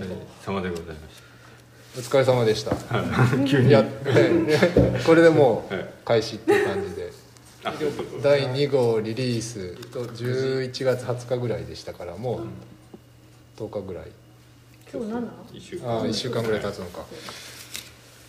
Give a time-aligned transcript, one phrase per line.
[0.00, 0.06] れ
[0.44, 1.28] 様でございまし
[1.96, 2.76] お疲れ様でした。
[3.48, 3.70] 急にい。
[3.72, 3.90] やね
[5.04, 5.86] これでもうはい。
[6.04, 7.12] 開始っていう感じで。
[8.22, 12.40] 第2号リリースと11月20日ぐらいでしたからも
[13.58, 14.04] う10日ぐらい。
[14.92, 15.28] 今日 7?
[15.52, 17.04] 一週ああ1週間ぐらい経つのか。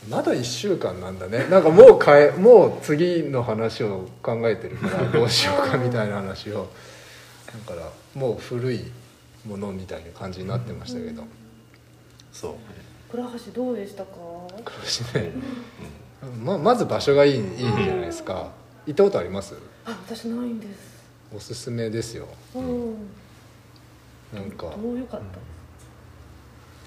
[0.09, 1.45] まだ1週間なんだね。
[1.49, 6.69] なんかもう変えもう次の話を考えてるから どうしようかみたいな話を。
[7.45, 8.91] だからもう古い
[9.45, 11.23] ものみたいな感じになってましたけど
[12.31, 12.55] そう。
[13.11, 14.09] 倉橋どうでしたか？
[14.13, 14.49] こ
[15.15, 15.33] れね。
[16.43, 18.51] ままず場所がいいいいじゃないですか。
[18.85, 19.55] 行ったことあります？
[19.85, 20.99] あ私ないんです。
[21.35, 22.27] おすすめですよ。
[22.55, 22.95] うん。
[24.33, 24.75] なんか。
[24.81, 25.21] どうよかっ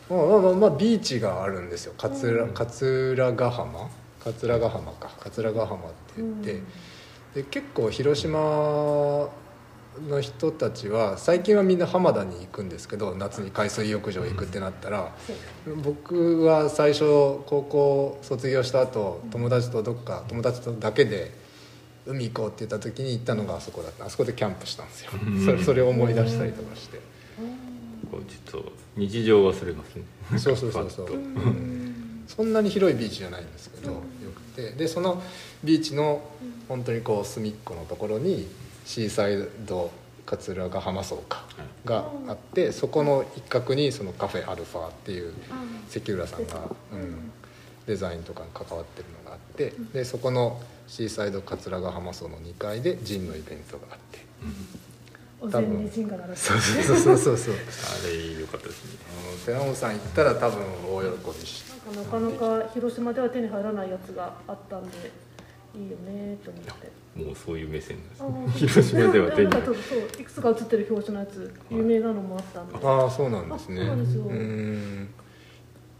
[0.09, 0.15] た？
[0.15, 1.95] まあまあまあ、まあ、ビーチがあるんですよ。
[1.97, 3.89] 桂桂ヶ浜？
[4.23, 5.11] 桂ヶ浜か。
[5.21, 6.65] 桂ヶ浜って言って、うん。
[7.35, 9.29] で結構広島
[10.09, 15.15] の人たちは最近はみんな浜田に行くんですけど夏に海水浴場行くってなったら
[15.83, 17.05] 僕は最初
[17.47, 21.31] 高校卒業した後友達とどっか友達とだけで
[22.07, 24.07] 海行こうって言った時に行ったのがあそこだった。
[24.07, 25.13] あそこでキャンプしたんですよ。
[25.25, 25.45] うん。
[25.45, 26.99] それそれを思い出したりとかして。
[28.11, 30.05] こうちょっと日常忘れますね。
[30.39, 31.09] そうそうそうそう。
[32.27, 34.01] そんなに広いビーチじゃないんですけどよ
[34.35, 34.73] くて。
[34.73, 35.23] でその
[35.63, 36.23] ビーチの
[36.69, 38.49] 本当にこう隅っこのところに
[38.85, 39.91] シーサイド
[40.25, 41.45] 桂ヶ浜荘か
[41.85, 45.35] があってそこの一角にそのカフェアルファっていう
[45.89, 46.61] 関浦さんが、
[46.93, 47.31] うん、
[47.87, 54.21] デザインとかに関わってるのがあってでそこのシーサイド桂ヶ浜荘の2階でジンのイベントがあって。
[55.41, 58.99] お膳に陣がなるそうそうそうそうそうあれ良かったですね。
[59.45, 60.63] 寺本さん行ったら多分
[60.95, 65.11] 大喜びしなんかなかなか広島では手に入らないやつがあったんで
[65.75, 66.93] いいよねと思って。
[67.15, 69.53] もうそういう目線なんですあねー 広島では手に。
[69.53, 69.75] そう
[70.21, 72.75] いくつか写ってる表紙のやつ有名なのもあったんで。
[72.87, 73.83] ああそうなんですね。
[73.83, 74.25] うなんですよ。
[74.25, 75.09] ん。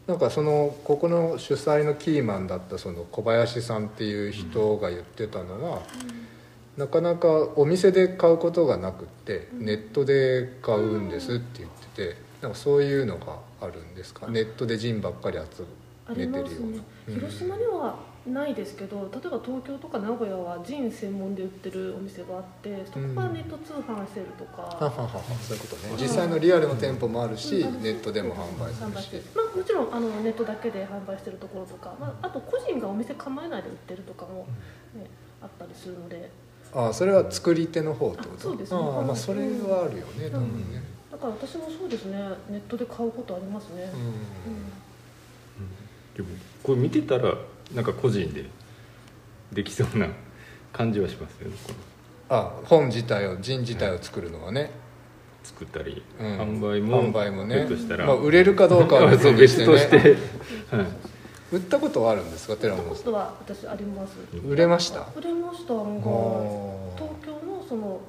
[0.07, 5.83] なんかそのここの主催のキーマンだったその小林さんっていう人が言ってたのは、
[6.77, 14.27] なかなかお店で買うことがなくってネットで買うんですって言っててなんかそういうのがあるんですか？
[14.29, 15.63] ネットでジンばっかり集
[16.09, 17.15] あめてるような、うん。
[17.15, 17.97] 広島には
[18.31, 25.21] ないですけど例えば東京とか名古屋はジン専門で売ってるお店があってそこからネット通販してるとか、はははは。
[25.41, 25.95] そういうことね。
[25.99, 27.83] 実際のリアルの店舗もあるし、うん。
[27.83, 29.27] ネットでも販売するし。
[29.35, 34.47] まあもちろんあのネットだけで販売してるところとか、まあ、あと個人がお店構えないで売ってるとかも、
[34.95, 35.07] ね、
[35.43, 36.31] あったりするので。
[36.75, 38.35] ああそれは作り手の方ってこと？
[38.35, 38.79] あそうですね。
[38.81, 39.47] ああまあそれは
[39.87, 42.17] あるよね、多分ね、だから私もそうですね。
[42.49, 46.17] ネットで買うことありますね、うん。
[46.17, 46.29] でも
[46.63, 47.35] これ見てたら
[47.75, 48.45] なんか個人で
[49.53, 50.09] できそうな
[50.73, 51.57] 感じはしますよね
[52.29, 54.71] あ本自体をジン自体を作るのはね、
[55.45, 56.27] 作ったり、うん。
[56.41, 57.57] 販売も販売もね。
[57.57, 60.17] ひょっとしたら、まあ、売れるかどうかは別そうにして 別として、ね
[60.73, 60.87] はい、
[61.53, 64.17] 売ったことはあるんですか寺買った本さことは私あります。
[64.37, 65.07] ん売れました？
[65.15, 66.09] 売れましたなんか。
[66.09, 66.13] あ
[66.97, 68.01] 東京のその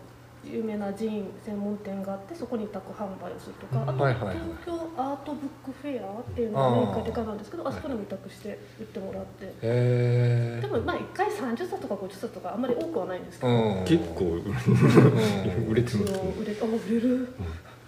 [0.45, 4.37] 有名なジーン専門店があってそこに宅販売をするとかあとはいはいはい。
[4.65, 9.45] 東京アートブックフェアっていうのがあー年会でかなんですけどあそこでも委託して売ってもらって。
[9.45, 13.85] へえでもまあ1回30冊とか50冊とかあんまり多くはないんですけど、うん。
[13.85, 16.19] 結構うん売れて一ますね。
[16.19, 17.33] 応売れあ売れる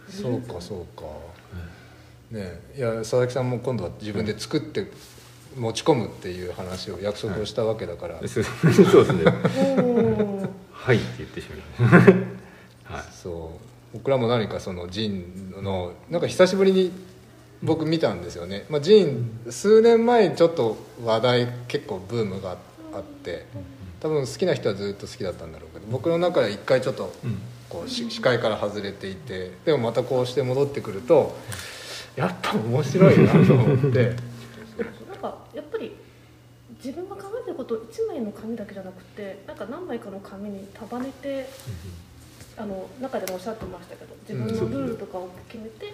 [0.09, 1.03] そうかそうか。
[2.31, 4.91] ねいや佐々木さんも今度は自分で作って
[5.55, 9.23] 持ち込むっていう話を約束をしたわけだから、そうそうですね
[10.73, 11.47] はいって言ってし
[11.79, 12.11] まいました
[12.85, 13.03] はい。
[13.11, 13.51] そ
[13.93, 13.97] う。
[13.97, 16.91] 僕らも何かそのジンのなんか久しぶりに
[17.63, 22.57] 僕見たんですよね、まあ、ジン数年前にちょっと話題結構ブームが
[22.93, 23.45] あって
[24.01, 27.37] 多分好きな人はずっと好きだったんだろうけど僕の中では一回ちょっとうん。
[27.69, 31.35] こうし視界から外れていてでもまたこうして戻ってくると
[32.15, 34.15] やっぱ面白いなと思って。
[35.09, 35.95] なんかやっぱり
[36.83, 41.49] 自分が考えてることを1枚の紙だけじゃなくてなんか何枚かの紙に束ねて
[42.57, 45.93] あの中でもおっしゃってましたけど自分のルールとかを決めて、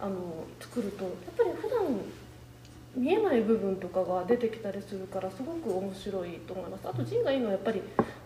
[0.00, 0.14] あの
[0.60, 1.84] 作るとやっぱり普段
[2.96, 6.88] 見えない部分とかが出てきたりするからすごく面白いと思います。
[6.88, 7.82] あとジンがいいのはやっぱり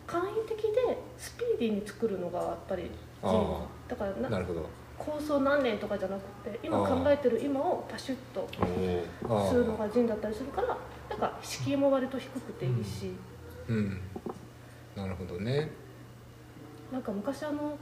[0.06, 2.88] 簡易的でスピーディーに作るのがやっぱりジ
[3.88, 4.69] だからななるほど。
[4.99, 8.49] 構想何年とかじゃなくて今考えてる今をパシュッと
[9.49, 10.79] するのがジンだったりするから
[11.11, 13.11] なんか敷居も割と低くていいし、
[13.69, 14.00] うん。
[14.94, 15.70] なるほどね
[16.92, 17.76] なんか昔あの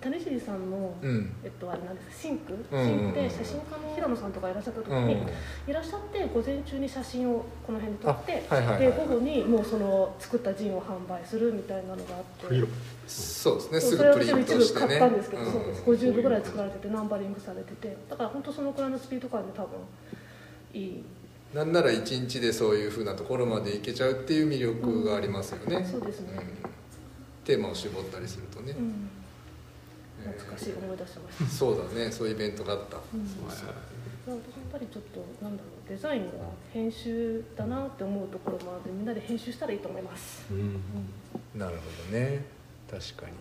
[0.00, 1.32] 谷尻さんの、うん。
[1.42, 5.16] えっとあれなんですシンク、うんうんうんシンクで写真家の平野さんとかいらっしゃった時うんに、
[5.66, 12.54] いらっしゃって午前中に写真をこの辺で撮って、あはいはいはいで午後にもうその作ったジンを販売するみたいなのがあって。
[12.54, 12.68] 色
[13.08, 13.80] そうですね。
[13.80, 15.52] すそれは私もぐプリント一部買してねったんですけど、うん。
[15.52, 15.82] そうです。
[15.82, 17.96] 50部ぐらい作られててナンバリングされてて。
[18.08, 19.70] だから本当そのくらいのスピード感で多分
[20.74, 21.04] いい。
[21.54, 26.76] なんなら一日でそういうふうなところまで行けちゃうっていう魅力がありますよね、そうですね、うん
[27.46, 29.08] テーマを絞ったりするとね、うん、
[30.24, 30.32] えー。
[30.32, 33.26] 懐かしい思い出しました、 そうだねそういうイベントがあった、うん
[34.26, 34.38] やっ
[34.72, 36.30] ぱりちょっとなんだろうデザインが
[36.72, 40.80] 編集だなって思うところもあってみんなで編集したらいいと思います、うん。
[41.56, 42.44] なるほどね。
[42.90, 43.32] 確かに。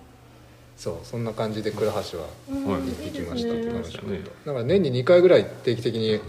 [0.78, 3.64] そうそんな感じで倉橋は行ってきましたいいですね。
[3.64, 6.20] って話をねだから年に2回ぐらい定期的にいや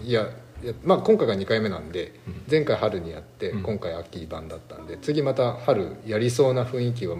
[0.62, 2.42] いやまあ今回が2回目なんでうん。
[2.50, 3.62] 前回春にやってうん。
[3.62, 7.16] 今回秋版だったんで次また春やりそうな雰囲気は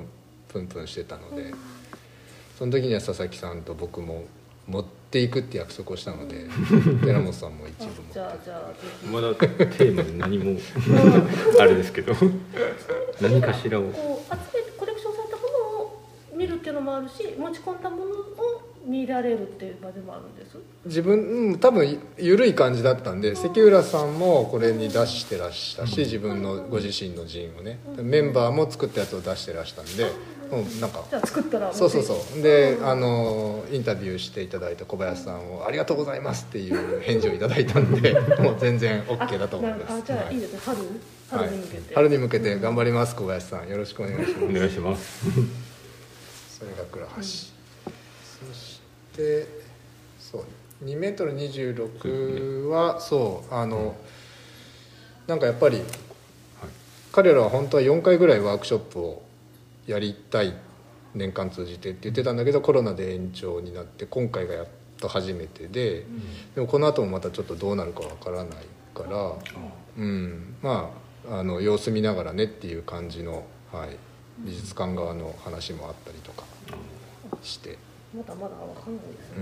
[0.56, 1.52] プンプンしてたので
[2.58, 4.24] その時には佐々木さんと僕も
[4.66, 6.46] 持っていくって約束をしたので
[7.04, 9.06] 寺本さんも一部あ持ってじゃあじゃあぜひ。
[9.06, 10.58] まだテーマで何も
[11.60, 12.14] あれですけど
[13.20, 13.82] 何かしらを。
[13.84, 15.48] こう集めてコレクションされたもの
[15.82, 16.02] を
[16.34, 18.06] 見るっていうのもあるし持ち込んだものを
[18.86, 20.56] 見られるっていう場でもあるんです？
[20.86, 30.10] 自分、うん、多分緩い感じだったんで関浦さんもこれに出してらしたし自分のご自身のジンをねメンバーも作ったやつを出してらしたんで
[30.50, 31.04] もうなんか。
[31.10, 32.42] じゃあ作ったらそうそうそう。
[32.42, 39.92] であのインタビューしていただいた小林さんを「ありがとうございます」っていう返事をいただいたんで もう全然 OK だと思います。
[39.92, 40.60] あじゃあいいですね。
[40.64, 40.78] 春
[41.30, 41.94] 春に向けて、はい。
[41.94, 43.68] 春に向けて頑張ります小林さん。
[43.68, 44.44] よろしくお願いします。
[44.44, 45.26] お願いします。
[46.58, 47.26] それが倉橋、そ
[48.54, 48.80] し
[49.14, 49.46] て
[50.18, 53.94] そう2メートル26はそうあの
[55.26, 55.82] なんかやっぱり
[57.12, 59.22] 彼らは本当は4回ぐらいワークショップを
[59.86, 60.54] やりたい
[61.14, 64.66] 年間通じてって言ってたんだけどコロナで延長になって今回がやっ
[64.98, 66.04] と初めてで
[66.54, 68.56] でもこの後もまたちょっとどうなるかわからない
[68.94, 69.32] から、
[69.98, 70.90] うん、ま
[71.28, 73.96] ああの様子見ながらねっていう感じの、はい、
[74.38, 76.44] 美術館側の話もあったりとか
[77.42, 77.78] して、
[78.16, 79.40] まだまだわかんないですう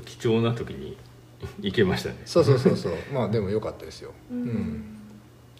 [0.00, 0.96] ん、貴重な時に
[1.60, 2.22] 行けましたね。
[2.24, 2.92] そうそうそうそう。
[3.12, 4.84] まあでも良かったですよ、ううんん。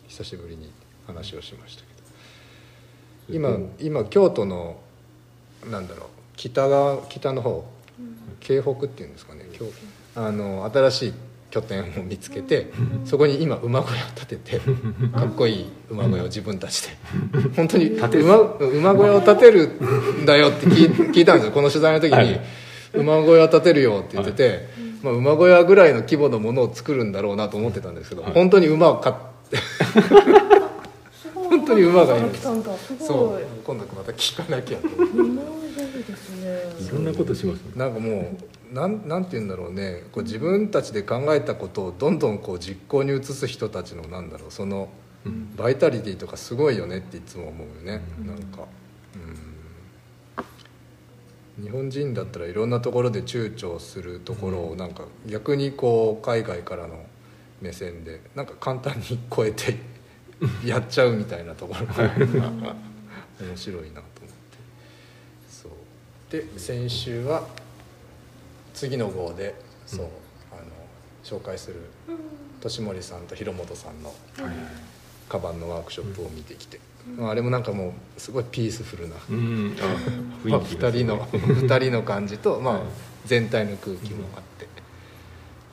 [0.08, 0.72] 久しぶりに
[1.06, 1.95] 話をしましたけど
[3.30, 4.78] 今今京都の
[5.70, 6.06] なんだろう
[6.36, 7.64] 北側北の方
[8.40, 9.72] 京北っていうんですかね今日
[10.14, 11.14] あの新しい
[11.50, 12.70] 拠点を見つけて
[13.04, 14.60] そこに今馬小屋を建てて
[15.12, 16.96] かっこいい馬小屋を自分たちで。
[17.54, 19.68] 本当に馬馬小屋を建てる
[20.22, 21.52] んだよって聞い聞いたんですよ。
[21.52, 22.40] この取材の時にはい。
[22.94, 24.68] 馬小屋建てるよって言ってて、
[25.02, 28.32] まあ、馬小屋ぐらいの規模のものを作るんだろうなと思ってたんですけど、はい。
[28.32, 29.16] 本当に馬を飼っ
[29.50, 29.58] て
[31.66, 32.48] 当に馬がいるんだす。
[32.48, 33.42] ごいそう。
[33.64, 34.82] 今度また聞かなきゃい
[36.90, 37.72] ろんなことしますね。
[37.74, 38.34] なんかも
[38.72, 40.04] うなんなんて言うんだろうね。
[40.12, 44.50] こう自分たちで考えたことをどんどんこう実行に移す人たちのなんだろう。
[44.50, 44.88] その
[45.24, 45.54] うん。
[45.56, 48.26] バイタリティとかすごいよねっていつも思うよね、うん。
[48.26, 48.64] なんか。
[51.56, 51.64] うん。
[51.64, 57.06] 日本人だったらいろんなところで躊躇するところをなんか逆にこう海外からの
[57.62, 59.74] 目線でなんか簡単に超えて
[60.64, 61.94] やっちゃうみたいなところが
[63.40, 64.58] 面白いなと思って。
[65.50, 65.72] そう。
[66.30, 67.46] で先週は
[68.74, 69.54] 次の号で
[69.86, 70.10] そう、うん
[70.52, 70.62] あの
[71.24, 71.76] 紹介する
[72.08, 72.16] うん。
[72.60, 74.16] 年森さんと広本さんのはい
[75.28, 76.78] カバンのワークショップを見てきて、
[77.16, 79.76] まあ、あれもなんかもうすごいピースフルな、うん。
[79.80, 82.82] あまあ、雰囲気が2人の 二人の感じと、まあはい、
[83.24, 84.68] 全体の空気もあって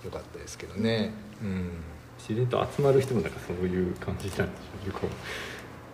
[0.06, 1.70] よかったですけどね、うん、
[2.28, 4.46] 自然と集まる人もなんかそういう感じなんでしょ
[4.86, 4.94] うね。
[4.94, 5.08] こ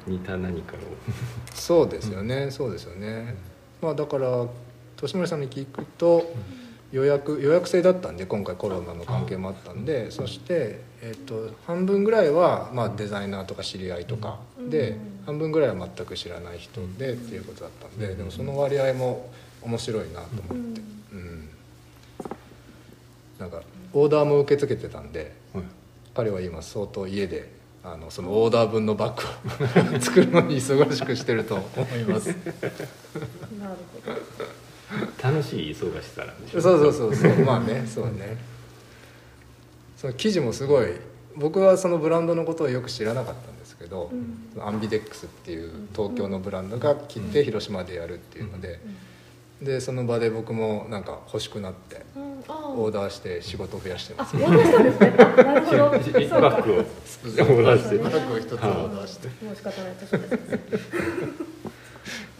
[0.07, 0.79] う似た何かを。
[1.53, 3.35] そうですよね、そうですよね
[3.81, 4.47] まあだから
[4.97, 6.31] 年森さんに聞くと
[6.91, 14.39] 予約予約制だったんで今回コロナの関係もあったんでそして、えっと半分ぐらいは、まあ、デザイナーとか知り合いとか。
[14.69, 14.97] で、うん。
[15.25, 19.29] 半分ぐらいは全く知らない人でっていうことだったんででもその割合も
[19.61, 20.81] 面白いなと思って、
[21.13, 21.49] うん。
[23.37, 23.61] なんか
[23.93, 25.63] オーダーも受け付けてたんではい
[26.19, 27.49] 彼は今相当家で
[27.81, 32.27] あのそのオーダー分のバッグを 作るのに忙しくしてると思います。
[32.27, 32.37] なる
[33.93, 34.11] ほ
[35.23, 35.31] ど。
[35.31, 37.45] 楽しい忙しさなんでしょそうそうそうそう。
[37.45, 38.35] まあねそうね。
[39.95, 40.87] その記事もすごい
[41.37, 44.11] 僕はそのブランドのことをよく知らなかったんですけど、
[44.59, 48.81] アンビデックスっていう東京のブランドが来て広島でやるっていうので、
[49.61, 54.35] でその場で僕もなんか欲しくなってうんあオーダーして仕事を増やしてます。
[54.37, 55.15] あオーダーしたんですね。
[55.19, 55.93] あ なるほど。
[55.93, 57.97] バッグをオーダーして。
[57.97, 59.27] バッグを一つオーダーして。
[59.43, 60.59] もう仕方ない年ですね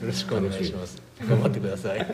[0.02, 1.02] ろしくお願いします。
[1.28, 2.08] 頑張ってください。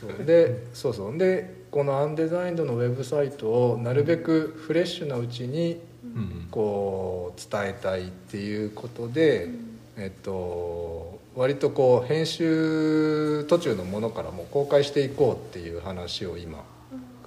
[0.00, 0.26] そう。
[0.26, 1.18] でそうそう。
[1.18, 6.48] でこのアンデザインドのウェブサイトをなるべくフレッシュなうちにうん。
[6.50, 9.48] こう伝えたいっていうことで、
[9.96, 16.62] えっと、割とこう編集途中のものからもう公開していこうっていう話を今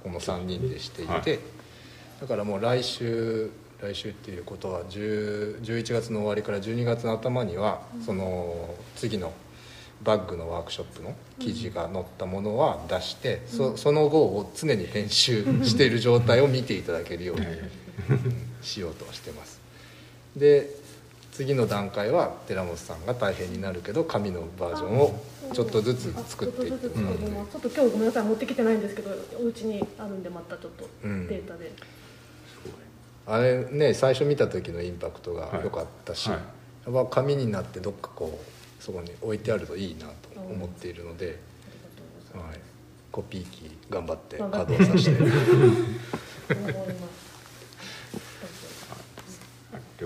[0.01, 1.39] この3人でしていて、はい。
[2.21, 9.33] だからもう来週来週っていうことは10 11月の終わりから12月の頭にはその次の
[10.03, 17.45] バッグのワークショップの記事が載ったものは出して、そその後を常に編集している状態を見ていただけるように
[18.61, 19.59] しようとしてます。
[20.35, 20.69] で
[21.37, 25.21] 次の段階は寺本さんが大変になるけど紙のバージョンを
[25.53, 28.23] ちょっとずつ作っていってちょっと今日ごめんなさい。
[28.23, 31.27] 持ってきてないんですけどお家にあるんでまたちょっとデうん。
[31.27, 31.71] ータで、
[33.27, 36.91] あれね最初見た時のインパクトが良かったし、はい。
[36.91, 38.39] やっぱ紙になってどっかこ
[38.79, 42.59] うそこに置いてあるといいなと思っているので、ありがとうございはい、
[43.11, 44.77] コピー機頑張って頑張って。
[44.77, 45.11] 稼働さ
[46.47, 46.67] せて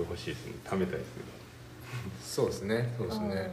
[0.00, 0.52] 両方欲しいですね。
[0.64, 1.42] 貯めたいですね
[2.22, 2.94] そうですね。
[2.96, 3.50] そうですね。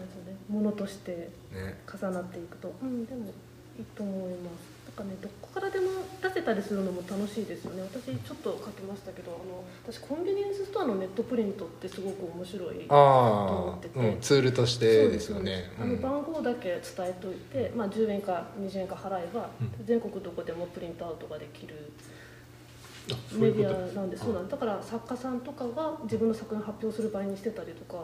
[0.50, 1.82] ものとしてね。
[1.86, 2.74] 重なっていくと。
[2.82, 3.26] うんでも
[3.78, 4.80] いいと思います。
[4.88, 5.86] なんかねどこからでも
[6.22, 7.84] 出せたりするのも楽しいですよね。
[7.84, 14.00] 私ちょっと書きましたけどあの私コンビニエンスストアのネットプリントってすごく面白いああ、ってて。
[14.00, 15.72] うん、ツールとしてですよね。
[15.78, 19.86] そうあの番号だけ伝えといて、まあ、10円か20円か払えば、うん。
[19.86, 21.92] 全国どこでもプリントアウトができる
[23.34, 24.58] メディアなんでそうなんだ。
[24.58, 28.04] から作家さんとかが自分の作品を発表する場合にしてたりとか、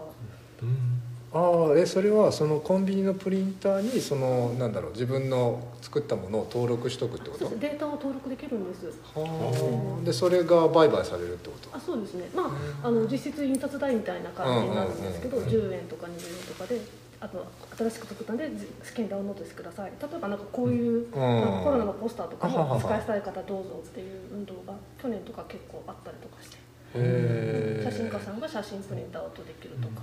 [0.61, 1.01] うん。
[1.33, 7.45] ああえそれはそのコンビニのプリンターにそのなんだろう自分の作ったものを登録しとくってこと？
[7.45, 7.59] そうです。
[7.61, 8.85] データを登録できるんです。
[9.13, 10.05] はあ。
[10.05, 11.75] でそれが売買されるってこと？
[11.75, 12.29] あそうですね。
[12.33, 12.43] ま
[12.83, 16.79] ああの実質印刷代みたいな感じになるんですけど、うんうんうん10円とか20円とかで
[17.19, 17.45] あと
[17.77, 19.91] 新しく作ったんでじ試験ダウンロードしてください。
[19.99, 26.57] 例えばなんかこういう、コロナのポスターとかも使いたい方どうぞっていう運動が去年とか結構あったりとかして。
[26.95, 30.01] 写真家さんが写真プリントアウトできるとか、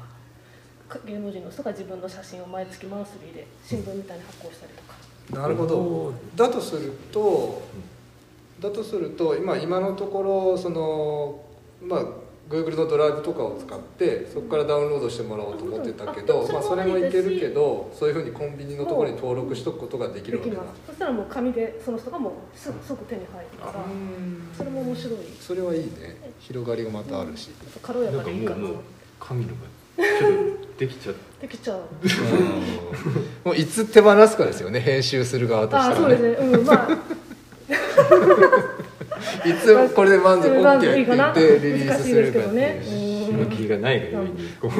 [0.88, 5.40] か芸能人の人が自分の写真を毎月マンスリーで新聞みたいに発行したりとか。
[5.40, 6.12] なるほど。
[6.36, 7.62] だとすると
[8.60, 11.40] だとすると今今のところその
[11.80, 12.06] まあ
[12.52, 20.58] Google のドライブとかを使ってそこからダウンロードしてもらおうと思ってたけど、あまあ、それもいけるけそどそういうふうにコンビニのところに登録しとくことができるわけだ。
[20.86, 23.84] そしたらもう紙でその人がもうすぐ即手に入るから
[24.56, 25.18] それも面白い。
[25.40, 26.34] それはいいね。
[26.40, 28.56] 広がりがまたあるし、軽やなんかでいいかな。
[28.56, 28.82] かもうもう
[29.18, 29.54] 紙のが
[29.96, 31.80] ちょっとできちゃって できちゃう。
[33.44, 36.48] もういつ手放すかですよね編集する側としああたらねそうですね。
[36.58, 36.88] うんまあ
[39.44, 43.12] いつこれで満足うん OK って言ってリリー難しいスするかってですけどねいう。
[43.32, 44.70] 締め切りがないがゆえにこう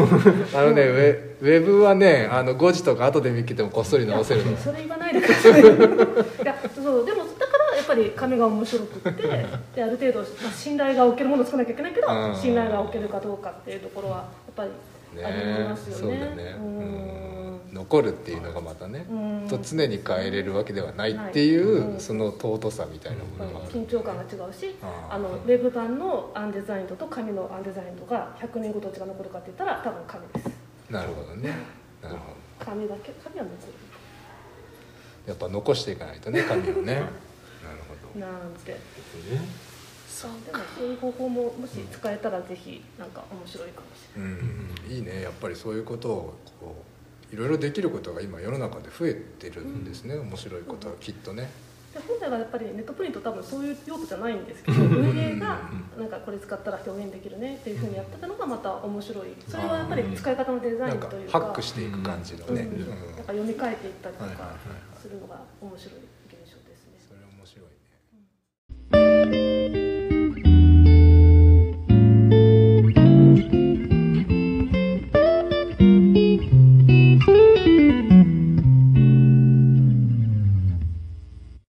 [0.57, 4.57] あのねウェウェブはねあの5時とか後で見てもこっそり直せるの。
[4.57, 5.61] それ言わないでください。
[5.61, 5.65] い
[6.45, 9.23] やそうでもだからやっぱり紙が面白くって
[9.75, 12.37] である程度、まあ、信頼が置けるものを作らなきゃいけないけどうん。
[12.37, 14.71] 信頼が置けるかどうかっていうところはやっぱり
[15.21, 16.37] ありねますよそうだね。
[16.37, 16.79] ねうん。
[16.79, 17.61] うん。
[17.73, 19.47] 残るっていうのがまたねうん。
[19.49, 22.01] と常に変えれるわけではないっていううん。
[22.01, 23.73] その尊さみたいなものがある。
[23.73, 30.51] 緊張感が違うしあのウェブ版のアンデザインドと紙のアンデザインドが100年後どっちが残るかって言ったら多分紙です。
[30.91, 31.51] なるほどね。
[32.03, 32.65] なるほど。
[32.65, 33.53] 紙だけ紙は残
[35.27, 36.95] やっぱ残していかないとね紙をね。
[36.95, 37.07] なる
[37.89, 38.31] ほるなん
[38.65, 38.73] て。
[38.73, 38.79] ね
[40.13, 44.35] そうでもそういう方法ももし使えたらぜひなんか面白いかもしれない。
[44.37, 45.23] どうんいいね。
[45.23, 46.85] やっぱりそういうことをこ
[47.33, 50.17] ういろいろできることが今世の中で増えてるんですね。
[50.17, 51.49] 面白いことはきっとね。
[51.95, 55.61] で本来はやっぱりネットプリント多分そういう用途じゃないんですけど運営が
[55.99, 59.29] なんかこれ使ったら表現できるねっていうふうにやったのがまた面白い。
[59.49, 62.63] それはやっぱり使い方のデザインというかハックしていく感じのね。
[62.63, 62.83] うん。
[62.83, 64.57] うんなんか読み替えていったりとか
[65.01, 66.01] するのが面白い